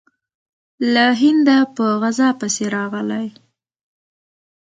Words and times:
له 0.93 1.05
هنده 1.21 1.57
په 1.75 1.85
غزا 2.01 2.29
پسې 2.39 2.65
راغلی. 2.75 3.27